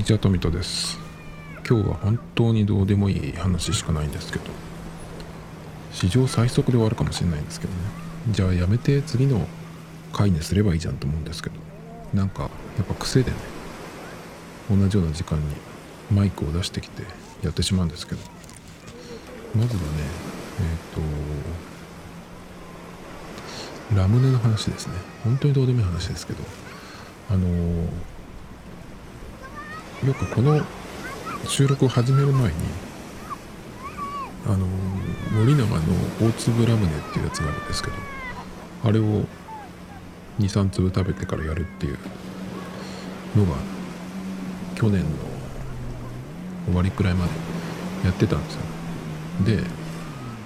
[0.00, 0.98] にちは、富田です。
[1.68, 4.46] 今日は本当にどうでもいい話しかないんですけど、
[5.92, 7.78] 史上最速で終わるかもしれないんですけどね。
[8.30, 9.46] じゃあやめて次の
[10.10, 11.56] 回にすればいいじゃんと思うんですけど、
[12.14, 12.44] なんか
[12.78, 13.36] やっぱ癖でね、
[14.70, 15.44] 同じような時間に
[16.10, 17.02] マイクを出してきて
[17.42, 18.22] やってしまうんですけど、
[19.54, 19.88] まずはね、
[20.60, 20.62] え
[23.92, 24.94] っ、と、ラムネの話ですね。
[25.24, 26.42] 本当にどうでもいい話ですけど、
[27.28, 27.88] あのー
[30.06, 30.58] よくこの
[31.46, 32.54] 収録を始める前に
[34.46, 34.66] あの
[35.38, 35.68] 森永の
[36.22, 37.96] 大粒ラムネっていうやつがあるんですけど
[38.84, 39.26] あれを
[40.38, 41.98] 23粒食べてからやるっていう
[43.36, 43.58] のが
[44.74, 45.08] 去年の
[46.64, 47.32] 終わりくらいまで
[48.06, 48.60] やってたんですよ。
[49.44, 49.62] で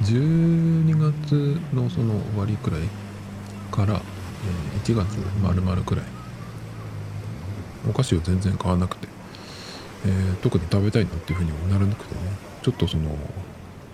[0.02, 2.80] 12月のその終わりくらい
[3.70, 4.00] から
[4.84, 6.04] 1月丸々くらい
[7.88, 9.13] お菓子を全然買わなくて。
[10.04, 12.20] えー特に食べたいなっていうふうにもならなくてね。
[12.62, 13.16] ちょっとその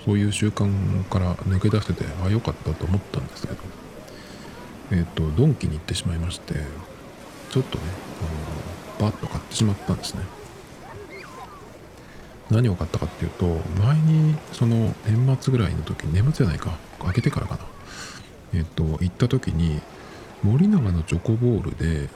[0.05, 3.81] そういう習慣から抜け出せてあ良かったと思ったんですけど。
[4.93, 6.55] えっ、とドンキに行ってしまいまして
[7.51, 7.85] ちょっとね
[9.01, 10.23] あのバッと買ってしまったんですね。
[12.51, 13.47] 何を買ったかっていうと
[13.81, 16.77] 前にその年末ぐらいの時年末じゃないか。
[16.99, 17.61] 開けてからかな。
[18.55, 19.81] えっ、と行った時に
[20.43, 22.09] 森永のチョコボールで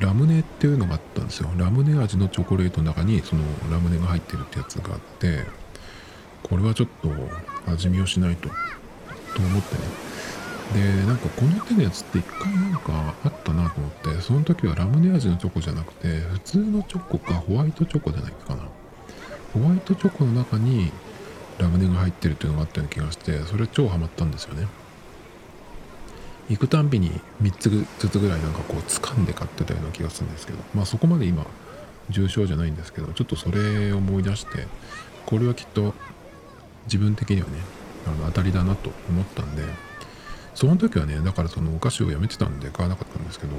[0.00, 1.50] ラムネっていうのがあったんですよ。
[1.56, 5.44] ラムネ味のチョコレートの中にそのラムネが入ってるってやつがあって
[6.42, 7.10] これはちょっと
[7.70, 8.54] 味見をしないとと
[9.38, 9.80] 思ってね。
[10.72, 18.62] でなんかこの手のやつって一回なんかあったなと思ってその時はラムネ味のチョコじゃなくて普通のチョコかホワイトチョコじゃないかな。
[19.52, 20.90] ホワイトチョコの中に
[21.58, 24.66] ラムネが入ってるっていうのがあったような気がしてそれ超ハマったんですよね。
[26.48, 27.10] 行くたんびに
[27.42, 31.46] 3つずつぐらいなんかこう掴んで買ってたような気がするんですけどまあそこまで今
[32.10, 34.66] 重症じゃないんですけどちょっとそれを思い出して
[35.24, 35.94] これはきっと
[36.84, 37.54] 自分的にはね
[38.06, 39.62] あの当たりだなと思ったんで
[40.54, 43.52] その時はねだからそのお菓子をやめてたんで買わなかったんですけど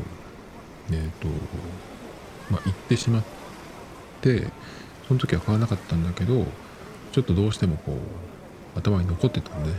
[0.91, 1.27] えっ、と
[2.51, 3.23] まあ行ってしまっ
[4.21, 4.47] て
[5.07, 6.45] その時は買わなかったんだけど
[7.11, 9.71] ちょっとどうしてもこう頭に残ってたんで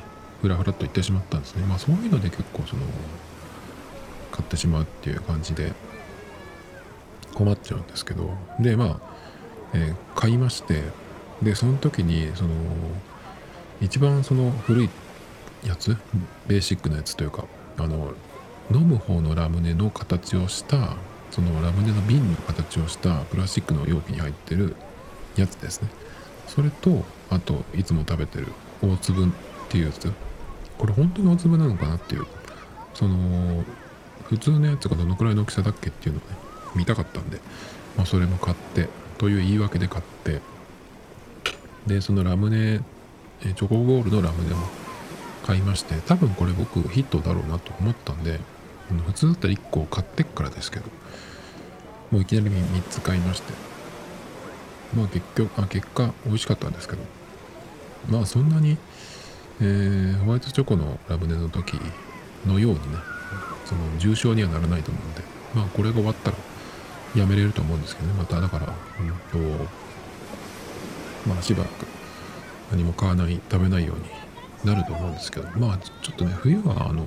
[0.47, 1.65] ふらふらと行ってしまったんですね。
[1.67, 2.83] まあそういうので結構その
[4.31, 5.73] 買ってしまうっていう感じで
[7.35, 8.31] 困っちゃうんですけど。
[8.61, 9.01] でまあ、
[9.75, 10.83] えー買いまして
[11.43, 12.51] でその時にその
[13.81, 14.91] 一番その古い
[15.65, 15.97] やつ
[16.47, 17.45] ベーシックなやつというか
[17.77, 18.15] あの
[18.73, 20.97] 飲む方のラムネの形をした
[21.31, 24.77] そのラムネの瓶の形をしたプラスチックの容器に入ってる
[25.37, 25.89] やつですね。
[26.47, 28.47] それとあといつも食べてる
[28.81, 29.29] 大粒っ
[29.69, 30.26] ていうやつ。
[30.79, 32.27] これ本当に大粒なのかなっていう。
[32.95, 33.65] その
[34.25, 36.37] 普通のやつがどのくらいの大きさだっけっていうのをね
[36.75, 37.39] 見たかったんで、
[37.97, 38.89] まあ、それも買って
[39.19, 40.41] という言い訳で買って。
[41.87, 42.81] でそのラムネ
[43.43, 44.67] チョコボールのラムネも
[45.47, 48.41] 買いまして多分これ僕ヒットだろうなと思ったんで
[49.07, 50.87] 普通だったら1個買ってっからですけど。
[52.11, 53.53] もういきなり3つ買いまして。
[54.95, 57.03] まあ結局あ結果美味しかったんですけど。
[58.09, 58.79] まあそんなに、
[59.61, 61.79] えーホワイトチョコのラムネの時
[62.47, 62.99] のようにね
[63.65, 65.23] その重症にはならないと思うんで
[65.55, 66.37] まあこれが終わったら
[67.15, 68.67] やめれると思うんですけどねまただから
[69.01, 69.09] うん
[69.59, 69.65] と
[71.27, 71.87] まあしばらく
[72.71, 77.07] 何も買わない食べないようになると思うんですけどまあちょっとね冬はあの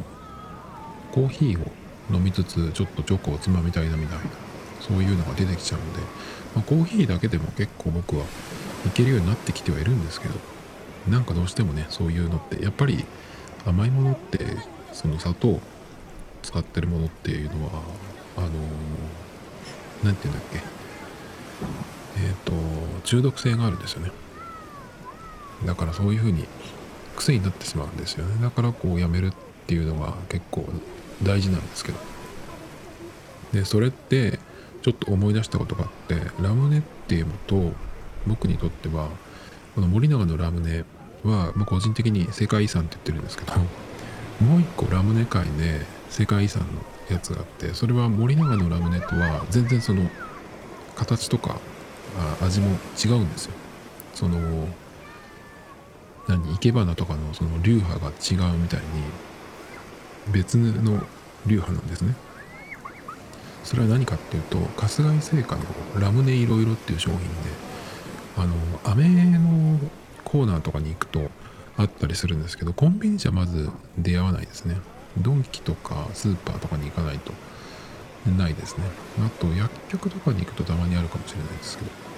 [1.11, 1.71] コーヒーを
[2.11, 4.23] 飲みつつちょっとチョコをつまみたいなみたいな
[4.81, 5.99] そういうのが出てきちゃうんで、
[6.55, 8.23] まあ、コーヒーだけでも結構僕は
[8.87, 10.33] いけるようになってきてはいるんですけど
[11.07, 13.05] なんかどうしてもねそういうのってやっぱり
[13.65, 14.39] 甘いものって
[14.93, 15.59] その砂糖
[16.41, 17.81] 使ってるものっていうのは
[18.37, 18.49] あの
[20.03, 20.79] 何て言うんだっけ。
[22.21, 22.53] えっ、と
[23.05, 24.11] 中毒性があるんですよね。
[25.65, 26.45] だからそういうふうに
[27.15, 28.41] 癖になってしまうんですよね。
[28.41, 29.31] だからこうやめるっ
[29.67, 30.65] ていうのが結構
[31.21, 31.99] 大事なんですけど。
[33.53, 34.39] でそれって
[34.81, 37.71] ちょっと思い出したことがあってラムネっていうのと
[38.27, 39.09] 僕にとっては
[39.75, 40.83] この森永のラムネ
[41.23, 43.53] は、まあ、個人的に世界遺産って言ってるんですけど
[44.43, 46.67] もう一個ラムネ界で世界遺産の
[47.13, 50.09] やつがあってそれは森永のラムネとは全然その
[50.95, 51.57] 形とか
[52.41, 53.53] あ味も違うんですよ。
[54.13, 54.67] その
[56.27, 58.85] 何生け花とかのその流派が違うみたいに
[60.31, 61.01] 別の
[61.45, 62.15] 流派なんですね。
[63.63, 65.61] それは何かっていうと春日井製菓の
[65.99, 67.25] ラムネいろいろっていう商品で
[68.37, 69.79] あの飴の
[70.23, 71.29] コーナーとかに行くと
[71.77, 74.77] あったりするんですけどコンビニじゃまず出会わないですね。
[75.17, 77.33] ドンキとかスーパーとかに行かないと
[78.37, 78.83] ないですね。
[79.19, 82.09] あと薬局とかに行くとたまにあるかもしれないですけど。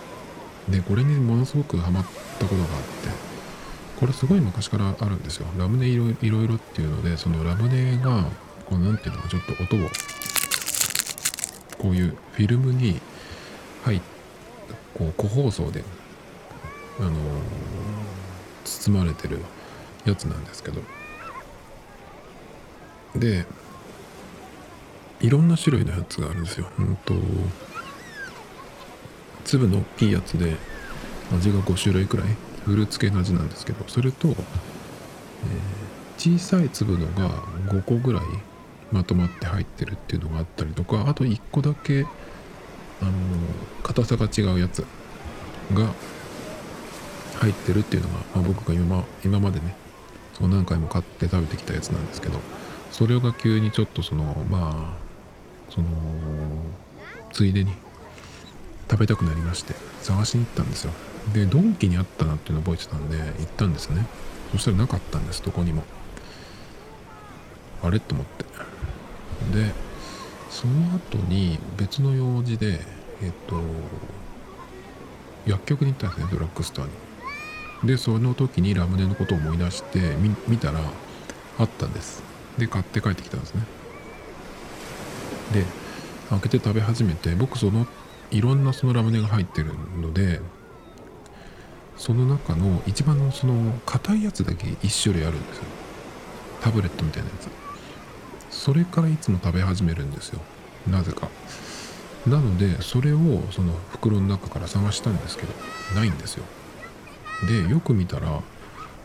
[0.70, 2.06] でこれにものすごくハマっ
[2.40, 3.10] たことがあって
[4.00, 5.48] これすごい昔からあるんですよ。
[5.58, 8.26] ラムネいろいろっていうのでそのラムネが
[8.66, 9.90] こうなんていうのかちょっと音を
[11.78, 13.00] こういうフィルムに
[13.84, 14.02] 入っ
[14.94, 15.84] こう個包装で
[17.02, 17.12] あの、
[18.64, 19.40] 包まれてる
[20.06, 20.82] やつなんですけど
[23.16, 23.46] で
[25.20, 26.68] いろんな種類のやつがあるんですよ。
[26.80, 27.14] うんと
[29.44, 30.56] 粒の大きいやつで
[31.34, 32.28] 味が5種類くらい
[32.66, 34.36] フルーツ系の味なんですけどそれと、えー、
[36.38, 37.30] 小さい粒のが
[37.68, 38.24] 5個ぐらい
[38.92, 42.06] まとまって入ってるっていうのがあったりとかあと1個だけ
[43.02, 43.12] あの
[43.84, 44.86] 硬さが違うやつ
[45.74, 45.94] が
[47.42, 49.76] 入ってるっていうのが、まあ、僕が今今までね
[50.36, 52.40] そう何回も買って食べてきたやつなんですけど
[52.92, 55.88] それが急にちょっとそのまあその
[57.34, 57.74] ついでに
[58.90, 60.94] 食べたくなりまして探しに行ったんですよ。
[61.34, 64.06] でドンキにあったなっていうのを覚えてたんで行ったんですね。
[64.52, 65.84] そしたらなかったんですどこにも。
[67.82, 68.00] あれ？
[68.00, 68.46] と思って。
[69.58, 69.74] で
[70.52, 72.82] その後に別の用事で
[73.24, 73.60] えっと
[75.46, 76.92] 薬局に行ったんですねドラッグストアに。
[77.84, 80.16] でその時にラムネのことを思い出して
[80.48, 80.80] 見たら
[81.58, 82.24] あったんです。
[82.58, 83.64] で買って帰ってきたんですね。
[85.54, 85.66] で
[86.30, 87.88] 開けて食べ始めて僕その
[88.30, 90.40] いろんなそのラムネが入ってるので
[91.98, 95.64] その中の一番のその硬いやつだけ1種類あるんですよ。
[96.62, 97.50] タブレットみたいなやつ。
[98.56, 100.40] それからいつも食べ始めるんですよ。
[100.88, 101.30] なぜか。
[102.28, 105.54] なのでそれをその袋の中から探したんですけど
[105.96, 106.44] ないんですよ。
[107.48, 108.42] でよく見たら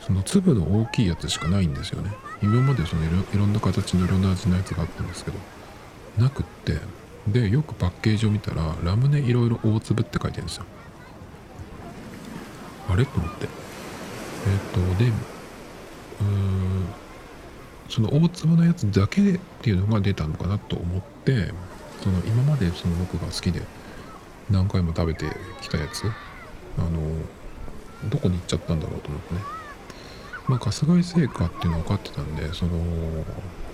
[0.00, 2.12] その粒の大きいやつしかないんですよね。
[2.43, 5.38] 今までそのいろんな形のいろんな味のやつがあったんですけど
[6.19, 6.79] なくって
[7.27, 10.65] でよくパッケージを見たらラムネいろいろ大粒って書いてるんですよ。
[12.88, 13.05] あれ？
[13.06, 13.49] と思って。
[14.49, 16.87] えっ、とでうーん
[17.88, 21.53] その大粒のやつだけっていうのが出たのかなと思って
[22.03, 23.62] その今までその僕が好きで
[24.50, 25.27] 何回も食べて
[25.61, 26.05] きたやつ
[26.79, 26.91] あの
[28.08, 29.41] どこに行っちゃったんだろうと思ってね。
[30.49, 32.73] まあ春日井製菓っていうの分かってたんでその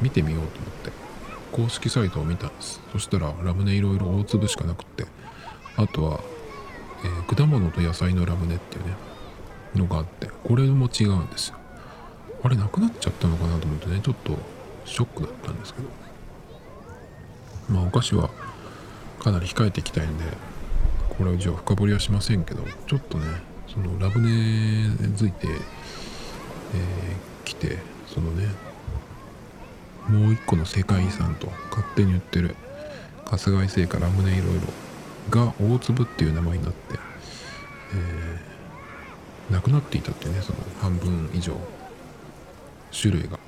[0.01, 0.93] 見てみようと思って。
[1.53, 2.81] 公式サイトを見たんです。
[2.93, 5.07] そしたらラムネいろいろ大粒しかなくって。
[5.77, 6.21] あとは、
[7.05, 8.95] えー、果物と野菜のラムネっていうね
[9.75, 10.29] のがあって。
[10.45, 11.57] これも違うんですよ。
[12.43, 14.01] あれなくなっちゃったのかなと思ってね。
[14.03, 14.37] ちょっと
[14.85, 15.89] ショックだったんですけど。
[17.69, 18.31] まあお菓子は
[19.21, 20.25] かなり控えていきたいんで
[21.17, 23.27] これをじゃあ深掘りはしませんけどちょっとね
[23.73, 24.29] そのラムネ
[25.17, 28.49] づいて、えー、来てそのね
[30.09, 32.55] もう一個の世界遺産と勝手に言ってる
[33.25, 34.61] 春日井製菓ラムネいろいろ
[35.31, 36.99] が大粒っていう名前になって、
[37.95, 41.57] えー、なくなっていたっていうねその半分以上
[42.93, 43.39] 種類が。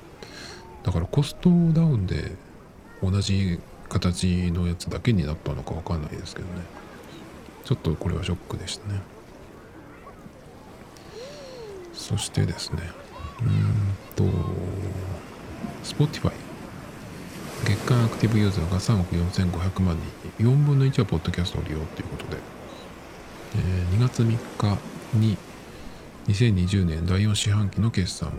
[0.83, 2.31] だからコストダウンで
[3.01, 6.61] 同じ形のやつだけになったのか分かんないですけどね。
[7.63, 9.01] ちょっとこれはショックでしたね。
[12.07, 12.83] そしてですね
[13.41, 14.23] うんと
[15.83, 16.31] Spotify
[17.65, 19.97] 月間アクティブユーザーが3億4500万
[20.37, 20.43] 人。
[20.43, 22.37] 4分の1はポッドキャストを利用ということで、
[23.55, 24.37] えー、2月3日
[25.17, 25.37] に
[26.27, 28.33] 2020年第4四半期の決算を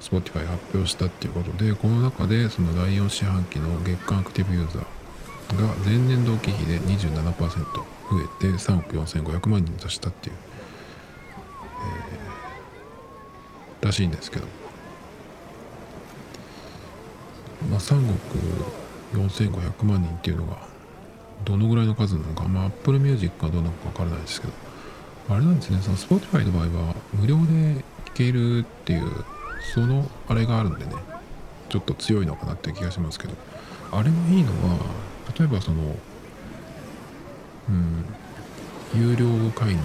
[0.00, 7.84] Spotify 発表したっていうことでこの中でその第4四半期の月間アクティブユーザーが前年同期比で27%増
[8.40, 10.36] えて3億4500万人としたっていう、
[12.10, 12.31] えー、
[13.82, 14.46] らしいんですけど。
[17.70, 18.38] まあ、3億
[19.12, 20.56] 4500万人っていうのが
[21.44, 24.52] どのぐらいの数なのか、まあ、Apple Music がどうなのかわからないですけど、
[25.28, 29.02] あれなんですね、その Spotify の場合は無料で聴けるっていう、
[29.74, 30.92] そのあれがあるんでね、
[31.68, 33.34] ちょっと強いのかなっていう気がしますけど、
[33.90, 34.78] あれのいいのは、
[35.38, 35.96] 例えばその、
[37.68, 38.04] うん、
[38.94, 39.78] 有料会員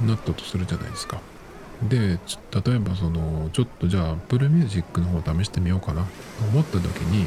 [0.00, 1.20] になったとするじゃないですか。
[1.82, 2.18] で
[2.64, 6.02] 例えばそのちょっとじゃあ Apple Music の方を試してみようかな。
[6.02, 6.08] と
[6.52, 7.26] 思った時に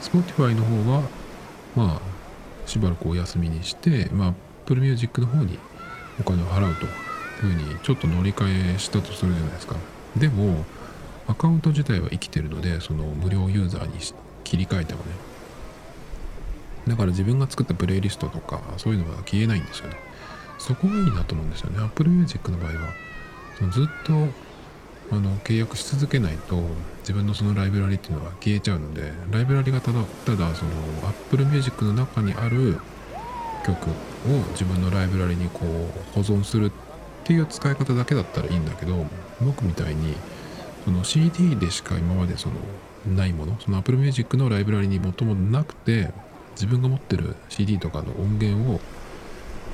[0.00, 1.02] Spotify の方は
[1.76, 4.28] まあしばらくお休みにしてまあ
[4.64, 5.58] Apple Music の方に
[6.18, 6.90] お金を払うという
[7.40, 9.76] ふうにちょっと乗り換えしたとするじゃないですか。
[10.16, 10.64] でも
[11.26, 13.92] アカウント自体は生きてるのでその無料ユーザーに
[14.44, 15.12] 切り替えてもね。
[16.88, 19.96] だから自分が作ったプレイリストとかそういうのは消えないんですよね。
[20.58, 21.82] そこがいいなと思うんですよね。
[21.82, 22.94] Apple Music の場合は。
[23.70, 24.12] ずっと
[25.10, 26.62] あの契約し続けないと
[27.00, 30.70] 自分のそのライブラリっていうのは消えちゃうのでライブラリがただただその
[31.08, 32.78] Apple Music の中にある
[33.64, 33.94] 曲を
[34.52, 36.70] 自分のライブラリにこう保存するっ
[37.24, 39.06] ていう使い方だけだったらいいんだけど
[39.40, 40.14] 僕みたいに
[40.84, 42.54] その CD でしか今までその
[43.14, 46.10] ないものその Apple Music のライブラリにもともなくて
[46.52, 48.80] 自分が持ってる CD とかの音源を、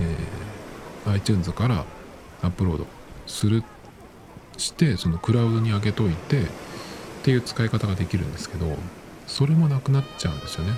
[0.01, 1.85] えー、iTunes から
[2.43, 2.87] アップロード
[3.31, 3.63] する
[4.57, 6.47] してそのクラウドに上げといてっ
[7.23, 8.77] ていう使い方ができるんですけど
[9.27, 10.73] それもなくなっちゃうんですよね。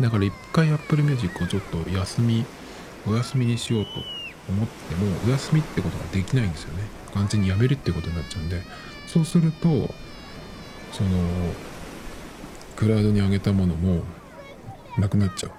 [0.00, 2.44] だから一回 Apple Music をちょっと休み
[3.06, 3.90] お休みにしようと
[4.48, 6.84] 思ってもお休みってことができないんですよね。
[7.14, 8.62] 完全にやめるってことになっちゃうんで。
[9.06, 9.94] そうすると
[10.92, 11.10] その
[12.76, 14.02] クラウドに上げたものも
[14.98, 15.50] なくなっちゃう。
[15.50, 15.54] っ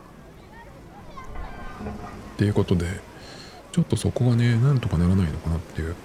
[2.37, 3.01] ていうことで
[3.73, 5.95] ちょっとそこがねなんとかならないのかなっていう。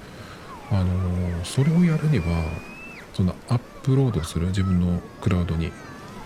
[0.71, 2.25] あのー、それをやるには
[3.15, 5.71] そのアップロードする自分のクラウドに。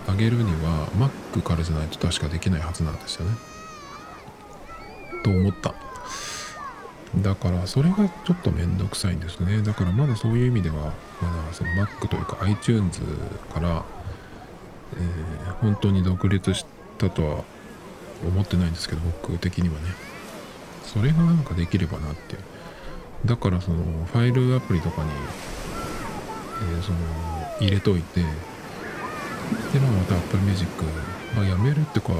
[0.07, 3.37] 上げるには Mac からじゃないと確かできないはずなんですよね。
[5.23, 5.73] と思った。
[7.17, 9.61] だからそれがちょっとめんどくさいんですね。
[9.61, 12.99] だからまだそういう意味ではまだその Mac というか iTunes
[13.53, 13.85] から、
[14.95, 16.65] えー、本当に独立し
[16.97, 17.43] たとは
[18.27, 20.12] 思ってないんですけど僕的にはね。
[20.83, 22.35] それがなんかできればなって。
[22.35, 22.39] いう
[23.25, 26.97] だからそのファイルアプリとかに、えー、その
[27.61, 28.25] 入れといてで
[29.79, 30.69] まあまた Apple Music、
[31.33, 32.11] まあ、やめるっていうか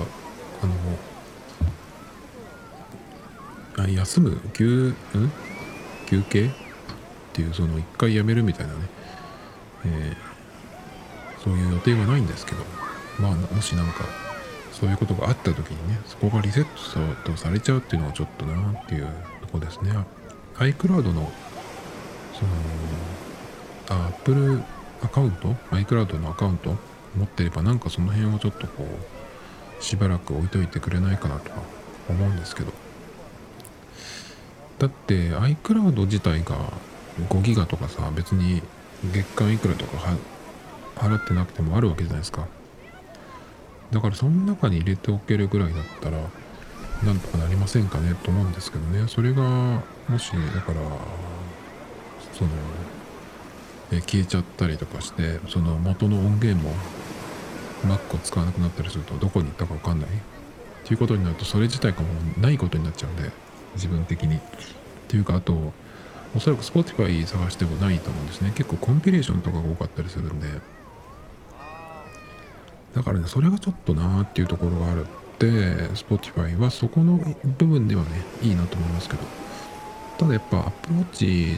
[0.61, 0.73] あの
[3.85, 5.31] あ休む休ん？
[6.05, 6.45] 休憩？
[6.45, 6.49] っ
[7.33, 8.79] ていうその一回やめるみたいなね、
[9.85, 12.63] えー、そういう予定はないんですけど
[13.19, 14.05] まあもしなんか
[14.83, 16.65] そういうことがあった時にねそこがリセッ
[17.23, 19.07] トされちゃうっていうのはちょっとなっていう
[19.39, 19.93] とこですね。
[20.55, 21.31] iCloud の
[22.33, 24.61] その Apple
[25.01, 26.75] アカウント iCloud のアカウント
[27.15, 28.85] 持ってればなんかその辺をちょっとこ
[29.79, 31.59] うしばらく置いといてくれないかなとは
[32.09, 32.73] 思うんですけど。
[34.79, 36.57] だって iCloud 自体が
[37.29, 38.61] 5ギガとかさ別に
[39.13, 40.13] 月間いくらとか
[40.97, 42.49] 払ってなくてもあるわけじゃないですか。
[43.93, 46.17] だからその中に入れておけるぐらいだったら
[47.03, 49.07] なんとかなりませんかねと思うんですけどね。
[49.07, 50.79] それがもしだから
[52.33, 52.49] その
[53.91, 56.73] え消えちゃったりとかしてその元の音源も
[57.85, 60.09] Mac を使わなくなったりするとどこに行ったか分かんない。
[60.09, 60.11] っ
[60.85, 62.07] ていうことになるとそれ自体がも
[62.37, 63.31] うないことになっちゃうんで
[63.75, 64.37] 自分的に。
[64.37, 64.39] っ
[65.07, 65.73] ていうかあと
[66.35, 68.51] おそらく Spotify 探してもないと思うんですね。
[68.55, 70.72] 結構コンピレーションとかが多かったりするんで。
[72.95, 75.05] だからねそれがちょっとなーっていうところがあるっ
[75.37, 75.47] て
[75.93, 77.19] Spotify はそこの
[77.57, 78.09] 部分ではね
[78.41, 79.43] いいなと思いますけど。
[80.17, 81.57] ただやっぱ Apple Watch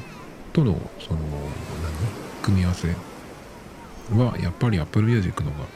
[0.53, 2.87] とのその何組み合わせ
[4.11, 5.67] はやっぱり Apple Music の方が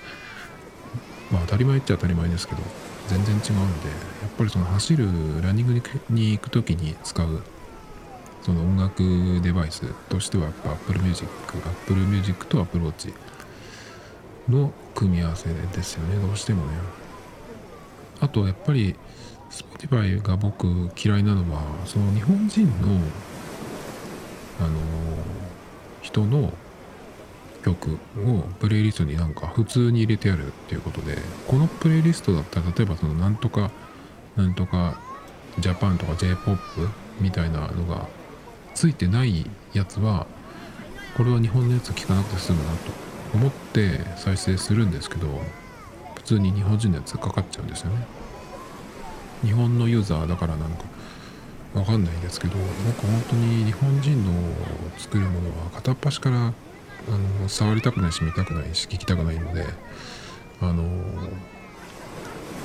[1.31, 2.61] まあ当たり前っちゃ当たり前ですけど
[3.07, 3.57] 全然違うんでや
[4.27, 5.05] っぱりその走る
[5.41, 7.43] ランニングに行く時に使う
[8.41, 13.13] その音楽デバイスとしてはやっぱ Apple Music Apple Music と Apple Watch
[14.49, 16.15] の組み合わせですよね。
[16.25, 16.73] どうしてもね。
[18.19, 18.95] あとやっぱり
[19.49, 20.67] Spotify が僕
[21.01, 22.99] 嫌いなのはその日本人の
[24.59, 24.69] あの
[26.01, 26.51] 人の
[27.63, 33.71] 曲をプレイリストになんか普通に入れてあるっていうことでこのプレイリストだったら例えばそのなんとか
[34.35, 34.99] なんとか
[35.59, 36.57] ジャパンとか J-POP
[37.19, 38.07] みたいなのが
[38.73, 40.27] ついてないやつは
[41.17, 43.08] これは日本のやつ聞かなくて済むなと。
[43.33, 45.27] 思って再生するんですけど
[46.15, 48.05] 普通に日本人のやつかかっちゃうんですよね。
[49.43, 50.83] 日本のユーザーだからなのか
[51.73, 52.55] わかんないんですけど
[52.85, 54.33] 僕本当に日本人の
[54.97, 56.51] 作るものは片っ端からあ
[57.41, 59.65] の触りたくないし見たくないし聞きたくないので
[60.61, 60.83] あの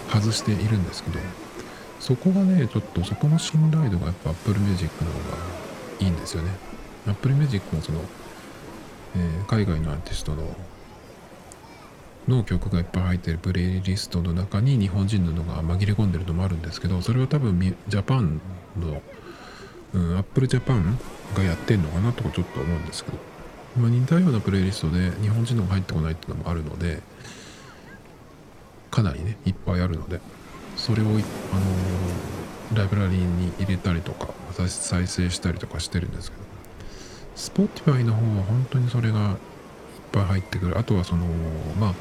[0.09, 1.21] 外しているんですけど
[2.01, 5.37] そこがねちょっとそこの信頼度がやっぱ Apple Music の方が
[6.01, 6.51] いいんですよね。
[7.07, 8.01] Apple Music もその、
[9.17, 10.43] えー、海外のアーティストの
[12.29, 18.41] の曲がいっぱい入ってるプレイリストの中に日本人ののが紛れ込んでるのもあるんですけどそれは多分ジャパン
[18.81, 19.03] の、
[19.93, 20.97] うん、Apple Japan
[21.37, 23.19] がやってんのかなとかちょっと思うんですけど
[23.77, 27.03] まあ、似たようなプレイリストで日本人のが入ってこないっていうのもあるので
[28.91, 30.21] かなりねいっぱいあるので
[30.77, 34.29] それを、あのー、ライブラリーに入れたりとか
[34.69, 36.54] 再生したりとかしてるんですけど。
[37.37, 39.37] Spotify の方は本当にそれがいっ
[40.13, 40.79] ぱい入ってくる。
[40.79, 41.27] あとはその
[41.79, 41.95] まあ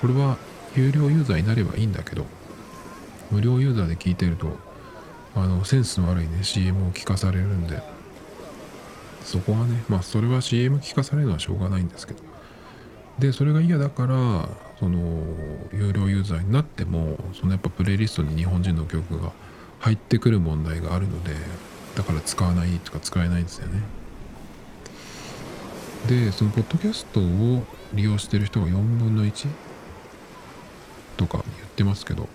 [0.00, 0.36] これは
[0.76, 2.26] 有料ユーザーになればいいんだけど
[3.30, 4.56] 無料ユーザーで聞いてると
[5.34, 7.82] あのセンスの悪いね CM を聞かされるんで。
[9.24, 12.22] そこはねまあそれは CM 聞かされるのはしょうがないんですけど。
[13.18, 14.48] でそれが嫌だから
[14.78, 15.22] その
[15.72, 19.32] 有料ユーザーになってもそのやっぱプレイリストに日本人の曲が
[19.80, 21.30] 入ってくる問題があるので
[21.94, 23.80] だから使わないとか使えないんですよね。
[26.08, 29.48] でそのポッドキャストを利用してる人が4分の1
[31.16, 32.28] とか言ってますけど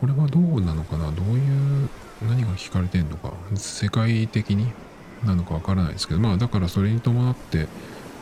[0.00, 1.12] これはどうなのかな？
[1.12, 1.88] どういう
[2.26, 3.32] 何が聞かれてんのか？
[3.54, 4.66] 世界的に
[5.24, 7.68] なのかわからないですけどまあだからそれに伴って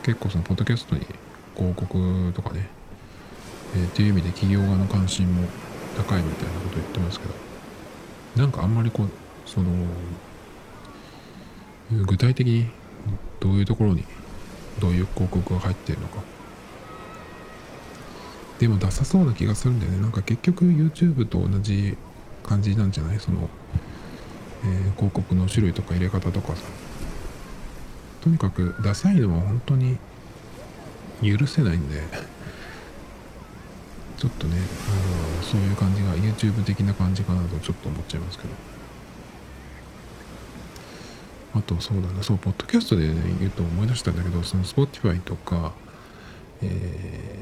[0.03, 1.05] 結構そのポッドキャストに
[1.55, 2.69] 広告とかね、
[3.75, 5.47] えー、っていう意味で企業側の関心も
[5.97, 7.33] 高いみたいなこと言ってますけど
[8.35, 9.09] なんかあんまりこう
[9.45, 9.71] その
[12.05, 12.69] 具体的に
[13.39, 14.05] どういうところに
[14.79, 16.19] どういう広告が入ってるのか。
[18.59, 20.01] でもダサそうな気がするんだよね。
[20.01, 21.97] なんか結局 YouTube と同じ
[22.43, 23.19] 感じなんじゃない？
[23.19, 23.49] その、
[24.63, 26.63] えー、広告の種類とか入れ方とかさ。
[28.21, 29.97] とにかくダサいのは本当に
[31.23, 32.03] 許せないんで。
[34.17, 38.49] ちょっとねあのそういう感じが YouTube 的な感じかなとちょっと思っちゃいますけど。
[41.53, 45.73] あとそうだなそうポッドキャストで、ね、言うと思い出したんだけどその Spotify とか
[46.63, 47.35] え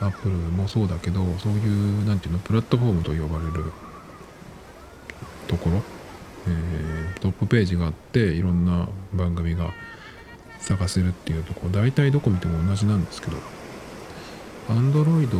[0.00, 3.72] ー、Apple もそうだけどそういう何ていうのプラットフォームと呼ばれる
[5.48, 5.82] ところ、
[6.48, 9.70] えー、トップページがあっていろんな番組が
[10.60, 13.36] 探せるっていうとこ大体どこ見ても同じなんですけど
[14.68, 15.34] Android で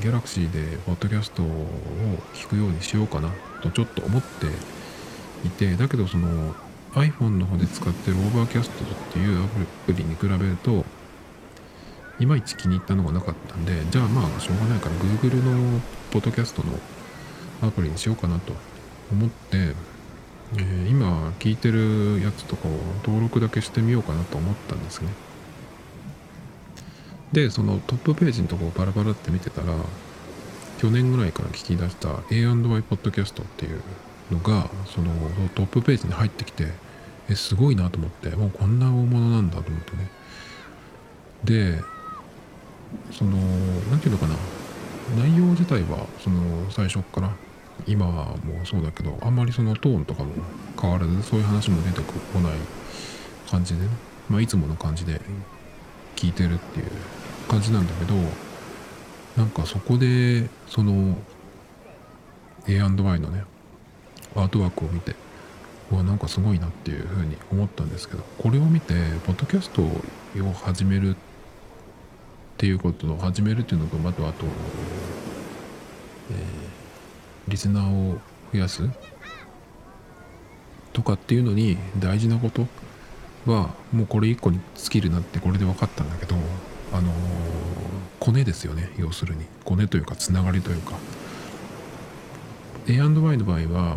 [0.00, 1.46] Galaxy でポッドキャストを
[2.34, 3.30] 聞くようにしようかな
[3.62, 4.46] とちょっと思って
[5.46, 6.54] いてだけどその
[6.94, 9.48] iPhone の方で使ってる Overcast っていうア
[9.86, 10.84] プリに比べると
[12.20, 15.80] いまいち気に入ったのがなかったんでじゃあまあしょうがないから Google の
[16.10, 16.72] ポッドキャストの
[17.62, 18.52] アプリにしようかなと
[19.10, 19.74] 思って
[20.54, 22.72] えー、今聞いてるやつとかを
[23.04, 25.08] 登録だけしてみようかなと思ったんですね。
[27.32, 29.74] でそのトップページのとこをバラバラって見てたら
[30.78, 33.80] 去年ぐらいから聞き出した A&Y ポッドキャストっていう
[34.32, 35.12] のがその
[35.54, 36.68] トップページに入ってきて
[37.28, 40.10] えすごいなと思ってもうこんな大物なんだと思ってね。
[41.44, 41.82] で
[43.10, 43.36] その
[43.90, 44.36] 何て言うのかな。
[45.16, 47.30] 内容自体はその最初から
[47.86, 50.32] 今もそうだけどあんまりそのトーンとかも
[50.80, 52.52] 変わらずそういう話も出てこない
[53.50, 53.88] 感じでね、
[54.30, 55.20] まあ、いつもの感じで
[56.16, 56.86] 聞いてるっていう
[57.48, 58.14] 感じなんだけど
[59.36, 61.16] なんかそこでその
[62.68, 63.44] A&Y のね
[64.34, 65.14] アートワークを見て
[65.90, 68.94] うわなんかすごいなっていうふうに思ったんですけどこれを見て
[69.26, 69.90] ポッドキャストを
[70.64, 71.14] 始めるっ
[72.56, 74.46] ていうことを始めるっていうのとあとあと、
[76.30, 76.82] えー
[77.48, 78.20] リスナーを
[78.52, 78.88] 増やす？
[80.92, 82.66] とかっていうのに大事なこと
[83.46, 86.36] はもうこれ一個に尽きるなってこれで分かったんだけど
[86.92, 87.12] あのー、
[88.20, 89.44] コネですよね要するに。
[89.64, 90.94] コネというかつながりというか。
[92.86, 93.96] A&Y の場合は、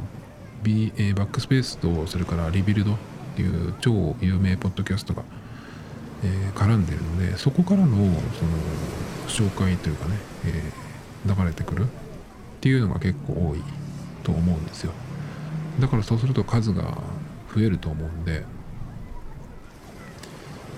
[0.65, 2.97] B えー、バックスペースとそれからリビルドっ
[3.35, 5.23] ていう超有名ポッドキャストが、
[6.23, 8.09] えー、絡んでるのでそこからのその
[9.27, 11.87] 紹介というかね、えー、流れてくるっ
[12.61, 13.61] ていうのが結構多い
[14.23, 14.91] と思うんですよ。
[15.79, 16.97] だからそうすると数が
[17.53, 18.43] 増えると思うんで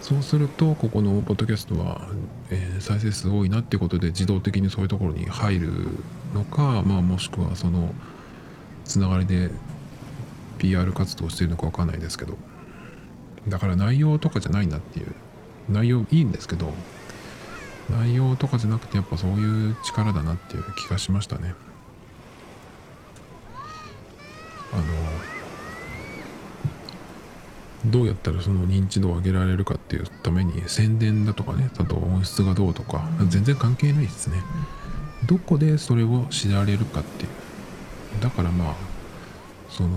[0.01, 2.07] そうするとここのポッドキャストは、
[2.49, 5.71] えー、再生数多いなっていうことで自動的にそういうところに入る
[6.33, 7.93] のか、まあ、もしくはその
[8.85, 9.51] つながりで
[10.57, 12.37] PR 活動してるのか分かんないですけど
[13.47, 15.13] だから内容とかじゃないなっていう
[15.69, 16.73] 内容いいんですけど
[17.89, 21.53] 内容とかじゃなくてやっぱそういう力だなっていう気がしましたね。
[24.73, 24.83] あの
[27.85, 34.41] どうやったらその認知度を上げられるかっていうために宣伝だとかねあと音質がどうとか全然関係ないですね
[35.25, 38.75] どこでそれを知られるかっていうだからまあ
[39.77, 39.89] その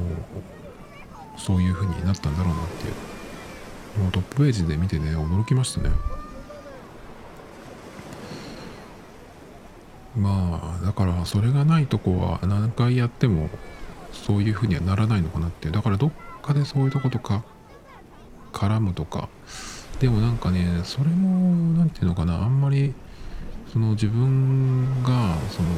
[1.38, 2.92] そういう風になったんだろうなっていう。
[4.02, 5.90] もうトップページで見てね驚きましたね。
[10.16, 13.48] まあだからそれがないとこは何回やっても
[14.12, 16.10] そういうふうにはならないのかなってだからどっ
[16.42, 17.42] かでそういうとことか
[18.52, 19.28] 絡むとか。
[19.98, 22.42] でもなんかねそれも何て言うのかな。
[22.42, 22.94] あんまり
[23.72, 25.68] その自分がその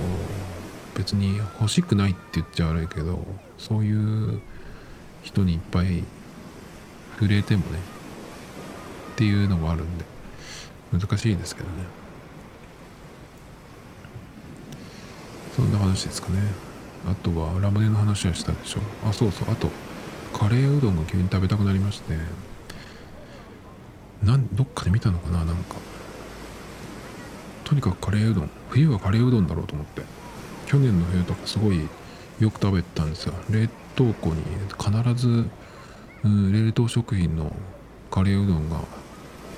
[0.96, 3.24] 別に欲しくないって言っちゃ悪いけど
[3.62, 4.40] そういう
[5.22, 6.02] 人にいっぱい
[7.14, 7.78] 触れてもね
[9.12, 10.04] っていうのもあるんで
[10.92, 11.84] 難しいですけどね。
[15.54, 16.40] そんな話ですかね。
[17.08, 18.80] あとはラムネの話はしたでしょ。
[19.06, 19.50] あそうそう。
[19.50, 19.70] あと
[20.32, 22.16] カレーうどんが急に食べたくなりまして。
[24.24, 25.76] なんどっかで見たのかななんか。
[27.64, 28.50] とにかくカレーうどん。
[28.70, 30.02] 冬はカレーうどんだろうと思って。
[30.66, 31.88] 去年の冬とかすごい
[32.42, 33.34] よく食べたんですよ。
[33.50, 34.42] 冷凍庫に
[34.76, 35.48] 必ず、
[36.24, 37.54] うん、冷凍食品の
[38.10, 38.80] カレーうどんが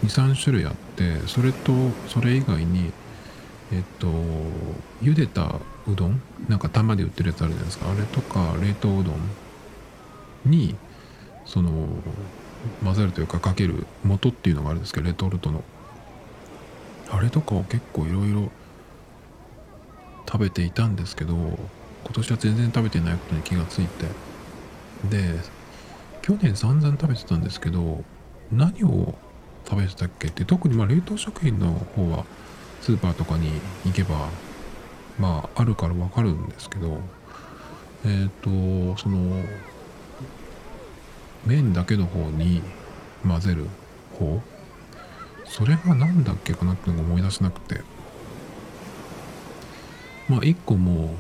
[0.05, 1.73] 23種類あってそれと
[2.09, 2.93] それ以外に
[3.73, 4.09] えっと
[5.03, 7.91] 茹でたうどんなんか玉で売ってるやつあるじゃないですか。
[7.91, 9.15] あれとか冷凍うどん
[10.45, 10.77] に
[11.47, 11.89] その
[12.85, 15.65] 混ぜるというかかける元っていうのがあるんですけどレトルトの。
[17.11, 18.51] あれとかを結構いろいろ
[20.27, 21.35] 食べていたんですけど
[22.05, 24.07] 今年は全然食べてないことに気がついて。
[25.09, 25.39] で
[26.23, 28.03] 去年散々食べてたんですけど
[28.51, 29.15] 何を
[29.69, 32.25] 食べてたっけって特にまあ冷凍食品の方は
[32.81, 33.51] スーパーとかに
[33.85, 34.31] 行けば
[35.19, 36.99] まああるから分かるんですけど
[38.07, 39.43] えっ、ー、とその
[41.45, 42.63] 麺だけの方に
[43.23, 43.67] 混ぜる
[44.19, 44.41] 方
[45.45, 47.83] それが何だっけかなってのが思い出せなくて。
[50.29, 51.15] まあ1個も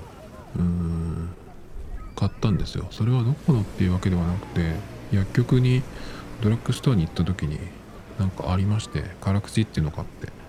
[2.16, 2.86] 買ったんですよ。
[2.90, 4.74] それはどこのっていうわけではなくて
[5.12, 5.82] 薬局に
[6.42, 7.58] ドラッグストアに行った時に
[8.18, 10.44] なんかありまして辛口っていうのがあって。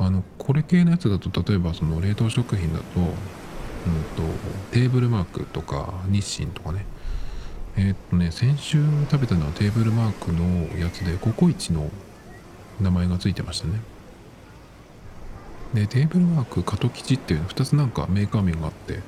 [0.00, 3.12] あのこれ系のやつだと例えばその冷凍食品だと,、うんと、
[4.72, 6.86] テーブルマークとか日清とかね。
[7.76, 10.42] えー、っとね先週食べたのはテーブルマークの
[10.78, 11.90] やつでココイチの
[12.80, 13.74] 名前が付いてましたね。
[15.74, 19.00] でテーブルマーク加藤吉っていう2つなんかメーカー名があって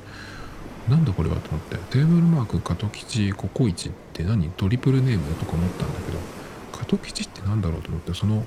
[0.89, 1.77] なんだこれはと思って。
[1.91, 6.19] テーブルマーク加藤吉ココイチって何トリプルネームとか思ったんだけど
[6.73, 8.45] 加藤吉って何だろうと思ってその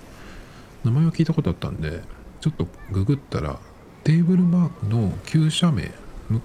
[0.83, 2.01] 名前を聞いたことあったんで
[2.41, 3.59] ちょっとググったら
[4.03, 5.91] テーブルマークの旧社名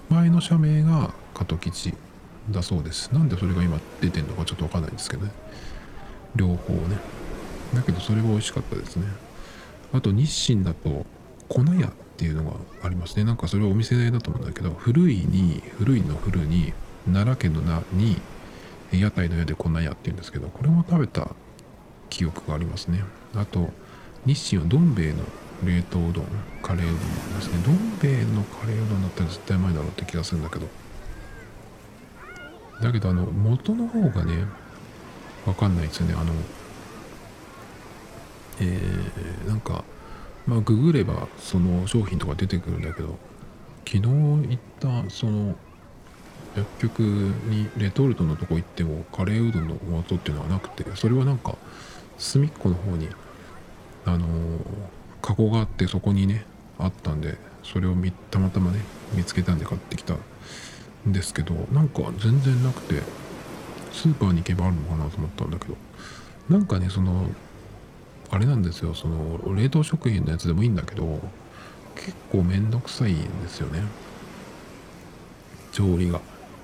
[0.09, 1.93] 前の社名が加藤吉
[2.49, 3.11] だそうです。
[3.13, 5.31] なんでそれが今出てんのかちょっとわかんないんですけどね。
[6.35, 6.97] 両方ね。
[7.73, 9.05] だけどそれは美味しかったですね。
[9.93, 11.05] あと日清だと
[11.51, 13.25] 粉屋っていうのがありますね。
[13.25, 16.73] なんかそれはお店だと思うんだけど古いに古いの古に
[17.05, 18.21] 奈良県の名に
[18.91, 21.29] 屋台の屋で粉屋っていうんですけどこれも食べた
[22.09, 23.03] 記憶がありますね。
[23.35, 23.69] あと
[24.25, 25.19] 日清はどん兵衛の
[25.65, 26.25] 冷凍うどん
[26.61, 27.57] カレーうどんですね。
[27.65, 30.67] どん兵衛のカレーうどんだったら絶対うまいだろうって気がするんだけど。
[32.81, 34.45] だけどあの元の方がね
[35.45, 36.15] わかんないですよね。
[36.17, 36.33] あの
[38.59, 39.83] えー、なんか
[40.51, 43.17] まあググればその商品とか出てくるんだけど
[43.85, 45.55] 昨日行ったその
[46.57, 51.55] 薬局にレトルトのとこ行ってもカレーうどんの元っていうのはなくてそれはなんか
[52.17, 53.07] 隅っこの方に
[54.03, 54.59] あのー、
[55.21, 56.43] カゴがあってそこにね
[56.77, 57.95] あったんでそれを
[58.29, 58.79] たまたまね
[59.13, 60.15] 見つけたんで買ってきた
[61.07, 63.01] んですけどなんか全然なくて
[63.93, 65.77] スーパーに行けばあるのかなと思ったんだけど
[66.49, 67.25] なんかねその
[68.31, 68.93] あれなんですよ。
[68.93, 71.19] その冷凍食品のやつでもいいんだけど
[71.95, 73.83] 結構めんどくさいんですよね。
[75.73, 76.21] 調理が。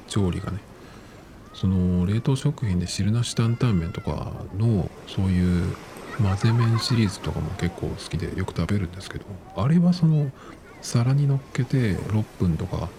[0.08, 0.60] 調理がね。
[1.53, 5.75] その冷凍食品で汁なし担々麺とかのそういう
[6.21, 9.25] 混ぜ麺シリーズとかも結構好きでよく食べるんですけど
[9.56, 10.32] あれはその
[10.82, 12.89] 皿に乗っけて6分とか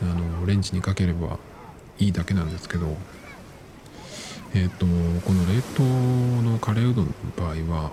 [0.00, 1.38] あのレンジにかければ
[1.98, 2.96] いいだけなんですけど
[4.54, 4.86] えっ、ー、と
[5.26, 5.82] この冷凍
[6.42, 7.90] のカレーうどんの場合は、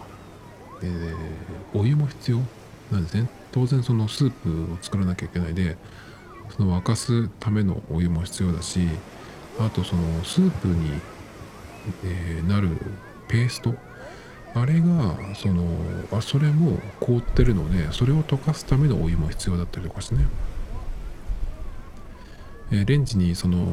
[0.81, 1.15] えー、
[1.73, 2.39] お湯も必要
[2.91, 3.29] なんですね。
[3.51, 5.77] 当然そのスープを作らなきゃいけないで
[6.49, 8.87] その沸かすためのお湯も必要だし
[9.59, 10.91] あとそのスープに、
[12.03, 12.69] えー、なる
[13.27, 13.73] ペースト。
[14.55, 15.63] あれがその
[16.11, 20.25] あそれも凍ってるのでそれを溶かすためのお湯も必要だったりとかしてね、
[22.71, 23.67] えー、レンジにその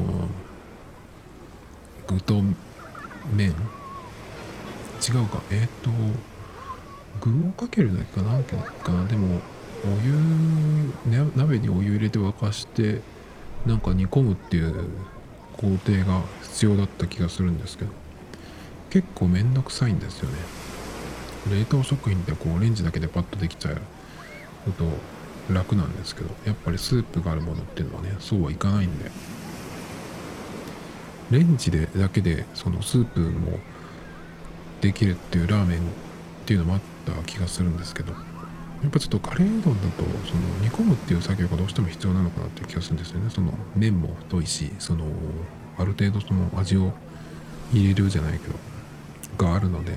[2.07, 2.43] 具と
[3.33, 3.49] 麺？
[3.49, 5.41] 違うか。
[5.51, 5.91] えっ、ー、と
[7.21, 8.55] 具をかけるだけかなんか。
[8.91, 9.41] なでも
[9.83, 10.13] お湯、
[11.05, 13.01] ね、鍋にお湯入れて沸かして
[13.65, 14.89] なんか煮込むっていう
[15.55, 17.91] 工程が必要だった気がするんですけど。
[18.89, 20.37] 結構めんどくさいんですよね。
[21.51, 23.77] 冷凍食品ってこうレンジだけでパッとできちゃう
[24.73, 26.29] と楽なんですけど。
[26.45, 29.11] やっぱりスープがあるものっていうのはねそうはいかないんで。
[31.31, 33.59] レンジでだけでそのスープも
[34.81, 35.81] できるっていうラーメンっ
[36.45, 38.19] ていうのもあった気がするんですけどや
[38.87, 43.29] っぱちょっとカレーうどんだとその煮込むっていう作業がどうしても必要なのかなっていう気がするんですよね。
[43.29, 45.05] その麺も太いしその
[45.77, 46.93] ある程度その味を
[47.73, 48.55] 入れるじゃないけど
[49.37, 49.93] があるので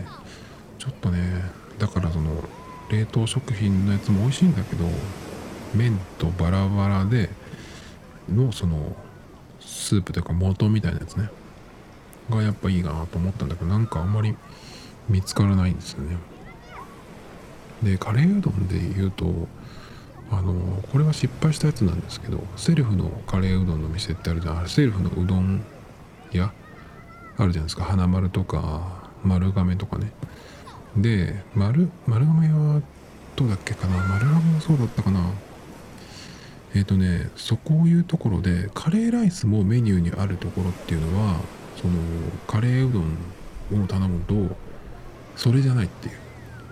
[0.79, 1.45] ちょっとね
[1.79, 2.43] だからその
[2.91, 4.85] 冷凍食品のやつも美味しいんだけど
[5.75, 7.31] 麺とバラバラで
[8.29, 8.97] のその
[9.61, 11.31] スープというか元みたいなやつね。
[12.29, 14.37] がやっぱいいかなと思ったんだけどなんかあんまり
[15.09, 16.17] 見つからないんですよね。
[17.83, 19.49] でカレーうどんで言うと
[20.31, 20.55] あの
[20.93, 24.59] これは失敗したやつなんですけどセルフのカレーうどんの店ってあるじゃん。
[24.59, 25.65] あれセルフのうどん
[26.31, 26.53] 屋？
[27.37, 27.85] あるじゃないですか。
[27.85, 30.13] 花丸とか丸亀とかね。
[30.97, 32.81] で丸丸亀は
[33.35, 33.97] どうだっけかな？
[33.97, 35.21] 丸亀もそうだったかな？
[36.75, 41.41] えっ、ー、とねそこういうところでカレーライスもメニューにあるところっていうのは
[41.81, 41.95] その
[42.47, 44.57] カレーうどんを頼むと
[45.37, 46.11] それじゃないってい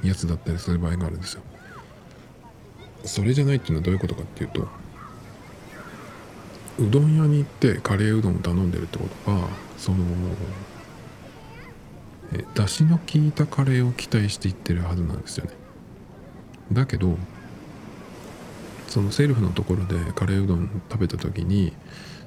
[0.05, 1.43] うやつだったりする場合があるんですよ。
[3.05, 4.69] それじゃないっていうのはどういうことかっていうと
[6.79, 9.99] うどん屋に行ってカレーうどんを頼んでるってことはその
[12.33, 15.53] え出汁の効いたカレーを期待していってるはずなんですよね。
[16.73, 17.17] だけど
[18.89, 21.73] そのセルフのところでカレーうどん食べた時に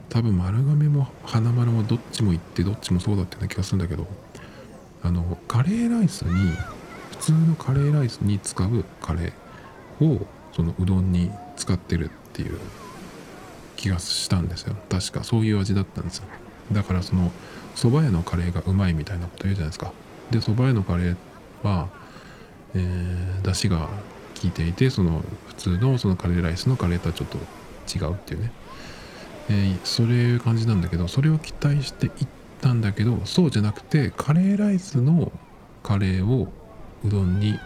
[0.10, 4.08] 多分丸亀も花丸もどっちも行ってどっちもそうだったような気がするんだけど
[5.04, 6.52] あのカレーライスに
[7.12, 12.60] 普通のカレーライスに使うカレーをそのうどんに使ってるっていう
[13.76, 14.76] 気がしたんですよ。
[14.90, 16.26] 確かそういう味だったんですよ。
[16.72, 17.32] だからその
[17.76, 19.94] 蕎麦屋のカレーがうまいみたいなこと言うじゃないですか。
[20.30, 21.16] で蕎麦屋のカレー
[21.64, 21.90] は
[22.74, 23.90] えー、出汁が
[24.42, 27.38] 効いていてその普通のそのカレーライスのカレーとはちょっと
[27.88, 28.52] 違うっていうね、
[29.50, 32.12] えー、そういう感じなんだけどそれを期待していっ
[32.62, 35.32] たんだけどそうじゃなくてカレーライスの
[35.84, 36.52] カレーを
[37.04, 37.60] うどんに、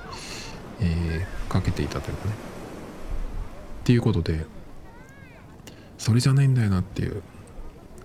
[0.81, 2.33] えー、かけていたというかね。
[2.33, 4.45] っていうことで
[5.97, 7.21] それじゃないんだよなっていう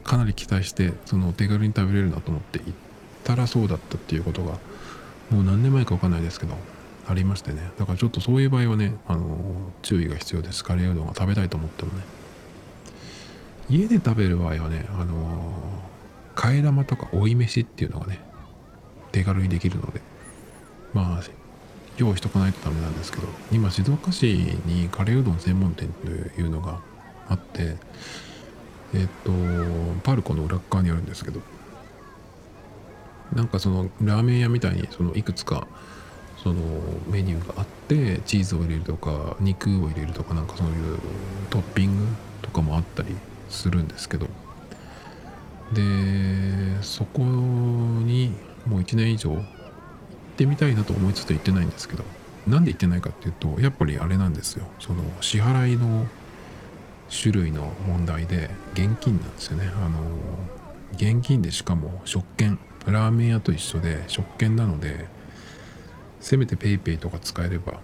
[0.05, 2.73] かなり期待してその手軽に食べれるなと思って行っ
[3.25, 4.59] たらそうだったっていうことが
[5.31, 6.55] もう何年前か分かんないですけど
[7.11, 7.71] ありましてね。
[7.79, 9.37] だからちょっとそういう場合はねあの
[9.83, 10.63] 注意が必要です。
[10.65, 12.05] カレーうどんが食べたいと思ってもね。
[13.69, 15.53] 家で食べる場合はねあの
[16.35, 18.21] 替え玉とか追い飯っていうのがね
[19.13, 20.01] 手軽にできるので。
[20.93, 21.23] まあ
[21.99, 23.29] 用意しとかないとダメなんですけど。
[23.53, 24.27] 今静岡市
[24.65, 26.81] にカレーうどん専門店というのが
[27.29, 27.77] あって
[28.95, 29.33] えっと
[30.03, 31.41] パルコの裏側にあるんですけど。
[33.35, 35.69] なんかそのラーメン屋みたいにそのいくつか
[36.43, 36.57] その
[37.09, 40.99] メニューがあってチーズを入れるとか肉を入れるとかなんかそういう
[41.51, 42.07] トッピング
[42.43, 43.15] とかもあったり
[43.49, 44.27] するんですけど。
[45.73, 48.35] でそこに
[48.67, 49.43] もう1年以上行っ
[50.37, 52.05] てみたいなと思いつつ行ってないんですけど
[52.47, 54.67] なんで行ってないかっていうとやっぱりあれなんですよ。
[54.81, 56.07] その支払いの
[57.11, 59.71] 種類の問題で現金なんですよね。
[59.77, 60.01] あの
[60.95, 65.07] 現金でしかも食券ラーメン屋と一緒で食券なので
[66.21, 67.81] せめて PayPay とか使えれば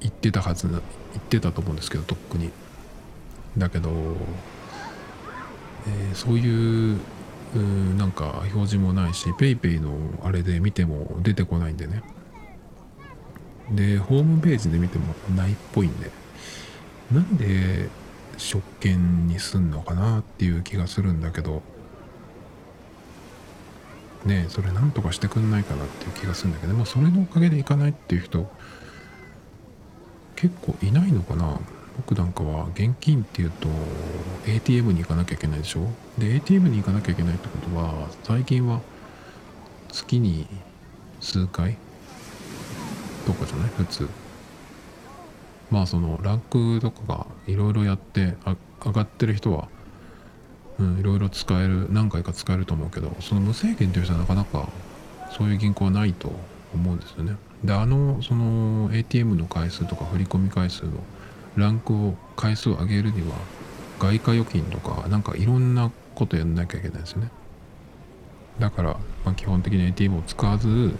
[0.00, 0.80] 行ってたはずな行
[1.18, 2.50] ってたと思うんですけどとっくに。
[3.58, 3.90] だけど、
[5.86, 7.00] えー、そういう
[7.54, 12.02] うなんか表示もないし PayPay のあれで見ても出てこないんでね。
[13.72, 16.10] でホームページで見てもないっぽいんで
[17.12, 17.88] なんで
[18.36, 21.62] 食券にすんのかなっていう気がするんだけど
[24.24, 28.50] ねそれなんとかしてくんないかなっていう気がするんだけどもそれのおかげで行かないっていう人
[30.36, 31.58] 結構いないのかな。
[31.96, 33.68] 僕なんかは現金っていうと
[34.46, 35.80] ATM に行かなきゃいけないでしょ？
[36.16, 38.80] で ATM に行かなきゃいけないってことは最近は
[39.92, 40.46] 月に
[41.20, 41.76] 数回？
[43.26, 43.68] とかじゃない？
[43.76, 44.08] 普通。
[45.70, 48.34] まあそのランクとかがいろいろやって
[48.82, 49.68] 上がってる人は
[50.98, 54.68] いろいろ使える何回か使えると思うけどその無制限という人はなかなか
[55.36, 56.32] そういう銀行はないと
[56.74, 57.36] 思うんですよね。
[57.64, 60.92] であのその ATM の回数とか振り込み回数の
[61.56, 63.36] ランクを回数を上げるには
[63.98, 67.30] 外貨預金とかなんかいろんなことやんなきゃいけないですよね。
[68.58, 68.90] だから、
[69.24, 70.94] まあ、基本的に ATM を使わず、うん、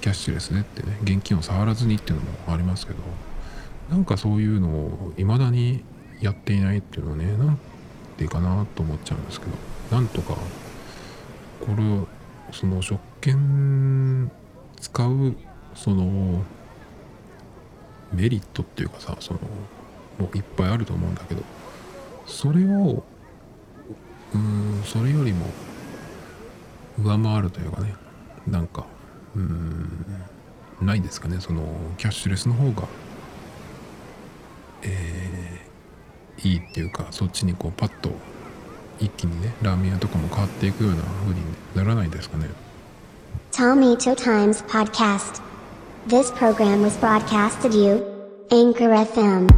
[0.00, 2.98] キャッシュレスでってね現金を触らずにっていうのもありますけど
[3.90, 5.84] なんかそういうのを未だに
[6.20, 7.58] やっていないっていうのはねなん
[8.18, 9.52] ていいかなと思っちゃうんですけど
[9.96, 12.06] なんとかこれを
[12.52, 14.30] その食券
[14.80, 15.36] 使う
[15.74, 16.42] その
[18.12, 19.40] メリットっていうかさその
[20.18, 21.42] もういっぱいあると思うんだけど
[22.26, 23.04] それを
[24.34, 25.46] うんそれよりも
[26.98, 27.94] 上回るというかね
[28.46, 28.86] なんか
[29.36, 30.04] うん
[30.80, 31.62] ないですかねその
[31.96, 32.88] キャッシュレスの方が。
[34.82, 35.37] えー、
[36.44, 38.10] いいっていうかそっちにこうパッと
[39.00, 41.40] 一気にねラーメン屋とかも変わっていくような風に
[41.74, 42.48] ならないですかね
[43.52, 45.40] Tell Me Two Times Podcast
[46.06, 48.04] This program was broadcasted you
[48.50, 49.48] Anchor FM